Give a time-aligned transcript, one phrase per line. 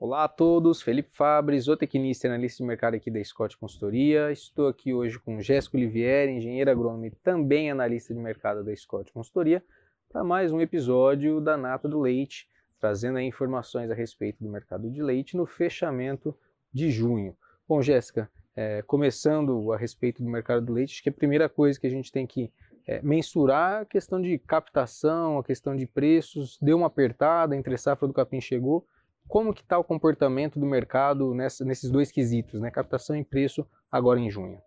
[0.00, 4.32] Olá a todos, Felipe Fabre, zootecnista e analista de mercado aqui da Scott Consultoria.
[4.32, 9.12] Estou aqui hoje com Jéssica Olivieri, engenheira agrônoma e também analista de mercado da Scott
[9.12, 9.62] Consultoria,
[10.08, 12.48] para mais um episódio da Nata do Leite,
[12.80, 16.34] trazendo informações a respeito do mercado de leite no fechamento
[16.72, 17.36] de junho.
[17.68, 21.78] Bom, Jéssica, é, começando a respeito do mercado do leite, acho que a primeira coisa
[21.78, 22.50] que a gente tem que
[22.86, 28.08] é, mensurar a questão de captação, a questão de preços, deu uma apertada, entre safra
[28.08, 28.86] do capim chegou,
[29.28, 32.70] como que está o comportamento do mercado nessa, nesses dois quesitos, né?
[32.70, 34.60] captação e preço, agora em junho?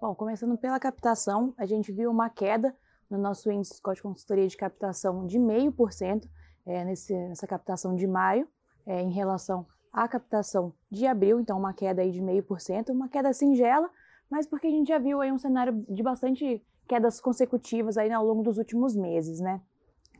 [0.00, 2.74] Bom, começando pela captação, a gente viu uma queda
[3.08, 6.28] no nosso índice Scott Consultoria de captação de 0,5%
[6.66, 8.48] é, nessa captação de maio,
[8.86, 13.32] é, em relação à captação de abril, então uma queda aí de 0,5%, uma queda
[13.32, 13.88] singela,
[14.30, 18.24] mas porque a gente já viu aí um cenário de bastante quedas consecutivas aí ao
[18.24, 19.60] longo dos últimos meses, né?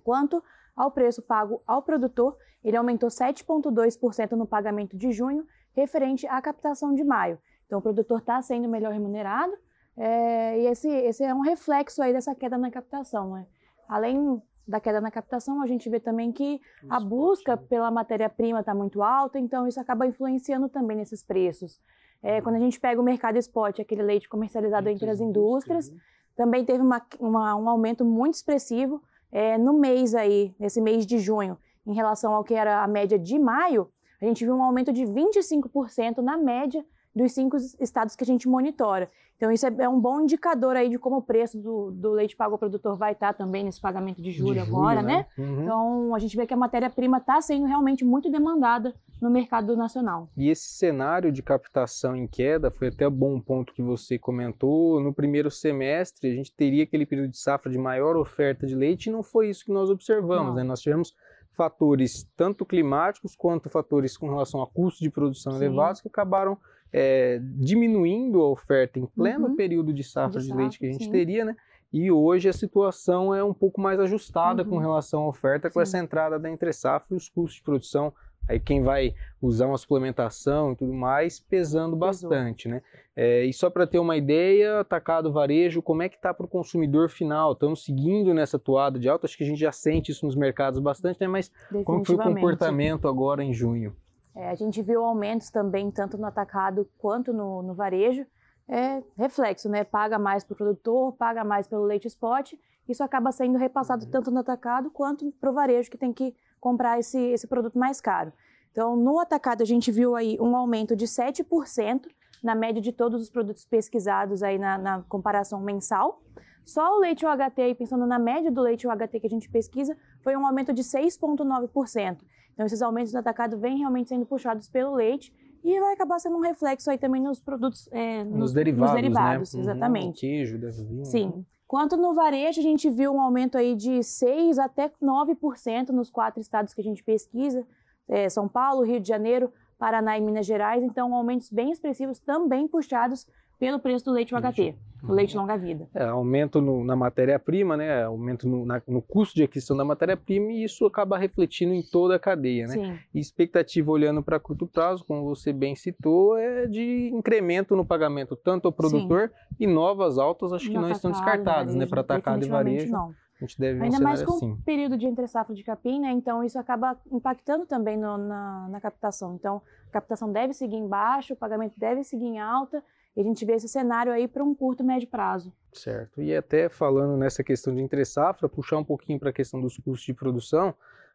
[0.02, 0.42] Quanto
[0.76, 6.94] ao preço pago ao produtor, ele aumentou 7,2% no pagamento de junho, referente à captação
[6.94, 7.38] de maio.
[7.66, 9.52] Então, o produtor está sendo melhor remunerado,
[9.96, 13.34] é, e esse, esse é um reflexo aí dessa queda na captação.
[13.34, 13.46] Né?
[13.88, 18.74] Além da queda na captação, a gente vê também que a busca pela matéria-prima está
[18.74, 21.80] muito alta, então isso acaba influenciando também nesses preços.
[22.26, 25.98] É, quando a gente pega o mercado spot, aquele leite comercializado entre as indústrias, né?
[26.34, 31.18] também teve uma, uma, um aumento muito expressivo é, no mês aí, nesse mês de
[31.18, 33.90] junho, em relação ao que era a média de maio,
[34.22, 36.82] a gente viu um aumento de 25% na média
[37.14, 39.10] dos cinco estados que a gente monitora.
[39.36, 42.36] Então, isso é, é, um bom indicador aí de como o preço do, do leite
[42.36, 45.26] pago ao produtor vai estar também nesse pagamento de julho, de julho agora, né?
[45.36, 45.44] né?
[45.44, 45.62] Uhum.
[45.62, 50.28] Então, a gente vê que a matéria-prima está sendo realmente muito demandada no mercado nacional.
[50.36, 55.00] E esse cenário de captação em queda foi até bom ponto que você comentou.
[55.00, 59.06] No primeiro semestre, a gente teria aquele período de safra de maior oferta de leite
[59.06, 60.62] e não foi isso que nós observamos, né?
[60.62, 61.12] Nós tivemos
[61.56, 65.58] fatores tanto climáticos quanto fatores com relação a custos de produção Sim.
[65.58, 66.58] elevados que acabaram
[66.92, 69.56] é, diminuindo a oferta em pleno uhum.
[69.56, 71.10] período de safra de, de leite que a gente sim.
[71.10, 71.56] teria, né?
[71.92, 74.70] E hoje a situação é um pouco mais ajustada uhum.
[74.70, 75.82] com relação à oferta, com sim.
[75.82, 78.12] essa entrada da entre safra e os custos de produção
[78.48, 82.82] aí quem vai usar uma suplementação e tudo mais, pesando bastante, né?
[83.16, 86.48] É, e só para ter uma ideia, atacado varejo, como é que está para o
[86.48, 87.52] consumidor final?
[87.52, 90.80] Estamos seguindo nessa toada de alta, acho que a gente já sente isso nos mercados
[90.80, 91.28] bastante, né?
[91.28, 91.50] Mas
[91.84, 93.94] como foi o comportamento agora em junho?
[94.34, 98.26] É, a gente viu aumentos também, tanto no atacado quanto no, no varejo.
[98.66, 99.84] É reflexo, né?
[99.84, 102.54] Paga mais para o produtor, paga mais pelo leite spot.
[102.88, 104.10] Isso acaba sendo repassado uhum.
[104.10, 106.34] tanto no atacado quanto para o varejo, que tem que
[106.64, 108.32] comprar esse, esse produto mais caro.
[108.72, 112.06] Então, no atacado, a gente viu aí um aumento de 7%
[112.42, 116.22] na média de todos os produtos pesquisados aí na, na comparação mensal.
[116.64, 120.34] Só o leite UHT, pensando na média do leite UHT que a gente pesquisa, foi
[120.36, 122.16] um aumento de 6,9%.
[122.54, 125.30] Então, esses aumentos no atacado vêm realmente sendo puxados pelo leite
[125.62, 129.02] e vai acabar sendo um reflexo aí também nos produtos, é, nos, nos, derivados, nos
[129.02, 129.60] derivados né?
[129.60, 130.06] Exatamente.
[130.06, 130.58] Uhum, queijo.
[131.04, 131.26] Sim.
[131.26, 131.44] Né?
[131.66, 136.40] Quanto no varejo, a gente viu um aumento aí de 6 até 9% nos quatro
[136.40, 137.66] estados que a gente pesquisa,
[138.08, 142.68] é, São Paulo, Rio de Janeiro, Paraná e Minas Gerais, então aumentos bem expressivos também
[142.68, 143.26] puxados
[143.58, 144.74] pelo preço do leite UHT,
[145.08, 145.88] o leite longa-vida.
[145.94, 148.04] É, aumento no, na matéria-prima, né?
[148.04, 152.16] Aumento no, na, no, custo de aquisição da matéria-prima e isso acaba refletindo em toda
[152.16, 152.72] a cadeia, né?
[152.72, 152.98] Sim.
[153.14, 158.34] E expectativa olhando para curto prazo, como você bem citou, é de incremento no pagamento
[158.34, 159.56] tanto ao produtor Sim.
[159.60, 161.86] e novas altas, acho que não estão descartadas, né?
[161.86, 162.90] Para atacado e varejo.
[162.90, 163.14] Não.
[163.40, 164.52] A gente deve Ainda mais com assim.
[164.52, 166.12] o período de entre safra de capim, né?
[166.12, 169.34] Então isso acaba impactando também no, na, na captação.
[169.34, 172.82] Então a captação deve seguir em baixo, o pagamento deve seguir em alta
[173.16, 175.52] e a gente vê esse cenário aí para um curto e médio prazo.
[175.72, 176.20] Certo.
[176.22, 179.76] E até falando nessa questão de entre safra, puxar um pouquinho para a questão dos
[179.76, 180.74] custos de produção,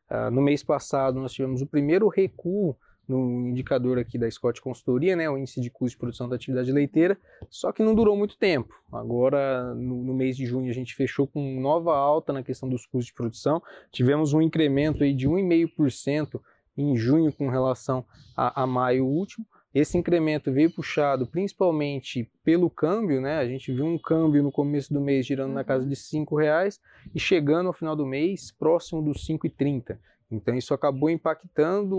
[0.10, 2.76] uh, no mês passado nós tivemos o primeiro recuo
[3.10, 6.72] no indicador aqui da Scott Consultoria, né, o índice de custo de produção da atividade
[6.72, 7.18] leiteira,
[7.50, 8.72] só que não durou muito tempo.
[8.94, 12.86] Agora, no, no, mês de junho, a gente fechou com nova alta na questão dos
[12.86, 16.40] custos de produção, tivemos um incremento aí de 1,5%
[16.78, 18.06] em junho com relação
[18.38, 23.38] a, a maio último, esse incremento veio puxado principalmente pelo câmbio, né?
[23.38, 25.90] A gente viu um câmbio no começo do mês girando na casa uhum.
[25.90, 26.80] de R$ reais
[27.14, 29.98] e chegando ao final do mês próximo dos 5,30.
[30.32, 31.98] Então isso acabou impactando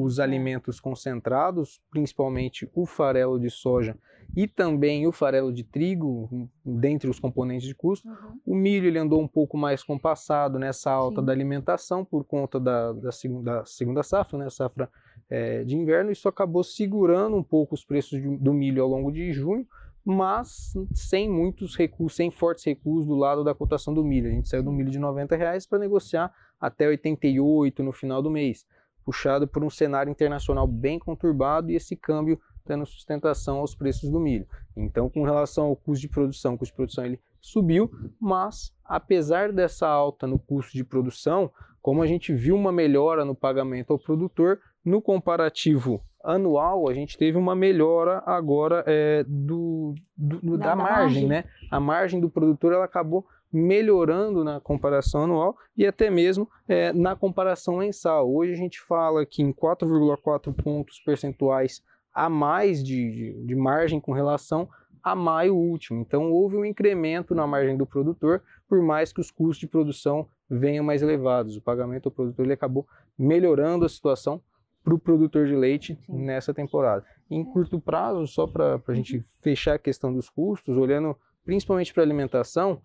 [0.00, 0.22] os é.
[0.22, 3.96] alimentos concentrados, principalmente o farelo de soja
[4.36, 8.08] e também o farelo de trigo, dentre os componentes de custo.
[8.08, 8.40] Uhum.
[8.46, 11.26] O milho ele andou um pouco mais compassado nessa alta Sim.
[11.26, 14.50] da alimentação por conta da, da, segunda, da segunda safra, né?
[14.50, 14.90] Safra
[15.30, 19.12] é, de inverno, isso acabou segurando um pouco os preços de, do milho ao longo
[19.12, 19.66] de junho,
[20.04, 24.28] mas sem muitos recuos, sem fortes recuos do lado da cotação do milho.
[24.28, 28.30] A gente saiu do milho de 90 reais para negociar até 88 no final do
[28.30, 28.66] mês,
[29.04, 34.20] puxado por um cenário internacional bem conturbado e esse câmbio dando sustentação aos preços do
[34.20, 34.46] milho.
[34.76, 37.90] Então, com relação ao custo de produção, o custo de produção ele subiu,
[38.20, 41.50] mas apesar dessa alta no custo de produção,
[41.80, 47.16] como a gente viu uma melhora no pagamento ao produtor, no comparativo anual a gente
[47.16, 51.44] teve uma melhora agora é, do, do da, da, margem, margem, né?
[51.70, 57.16] A margem do produtor ela acabou melhorando na comparação anual e até mesmo é, na
[57.16, 58.30] comparação mensal.
[58.30, 61.82] Hoje a gente fala que em 4,4 pontos percentuais
[62.12, 64.68] a mais de, de, de margem com relação
[65.02, 66.00] a maio último.
[66.00, 70.28] Então houve um incremento na margem do produtor, por mais que os custos de produção
[70.50, 71.56] venham mais elevados.
[71.56, 72.86] O pagamento ao produtor ele acabou
[73.18, 74.42] melhorando a situação
[74.82, 76.24] para o produtor de leite Sim.
[76.24, 77.04] nessa temporada.
[77.30, 82.02] Em curto prazo, só para a gente fechar a questão dos custos, olhando principalmente para
[82.02, 82.80] a alimentação,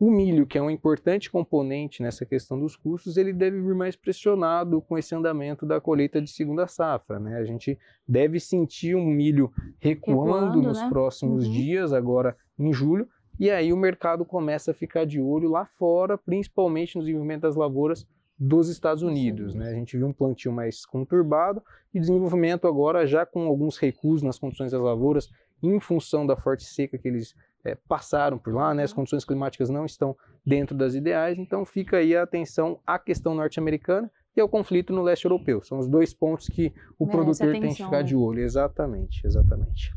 [0.00, 3.96] o milho, que é um importante componente nessa questão dos custos, ele deve vir mais
[3.96, 7.18] pressionado com esse andamento da colheita de segunda safra.
[7.18, 7.36] Né?
[7.36, 7.76] A gente
[8.06, 10.88] deve sentir um milho recuando, recuando nos né?
[10.88, 11.52] próximos uhum.
[11.52, 13.08] dias, agora em julho,
[13.40, 17.56] e aí o mercado começa a ficar de olho lá fora, principalmente no desenvolvimento das
[17.56, 18.06] lavouras
[18.38, 19.54] dos Estados Unidos.
[19.54, 19.68] Né?
[19.68, 21.62] A gente viu um plantio mais conturbado
[21.92, 25.28] e desenvolvimento agora já com alguns recuos nas condições das lavouras
[25.62, 28.84] em função da forte seca que eles é, passaram por lá, né?
[28.84, 28.96] as uhum.
[28.96, 34.10] condições climáticas não estão dentro das ideais, então fica aí a atenção à questão norte-americana
[34.36, 35.60] e ao conflito no leste europeu.
[35.62, 38.20] São os dois pontos que o Merece produtor atenção, tem que ficar de né?
[38.20, 38.40] olho.
[38.40, 39.92] Exatamente, exatamente.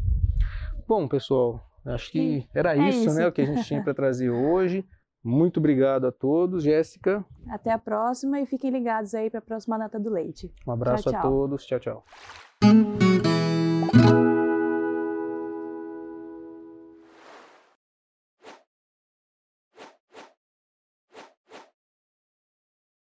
[0.87, 3.93] Bom, pessoal, acho que era é isso, isso, né, o que a gente tinha para
[3.93, 4.83] trazer hoje.
[5.23, 7.23] Muito obrigado a todos, Jéssica.
[7.47, 10.51] Até a próxima e fiquem ligados aí para a próxima nota do leite.
[10.65, 11.19] Um abraço tchau, tchau.
[11.19, 11.65] a todos.
[11.65, 12.03] Tchau, tchau.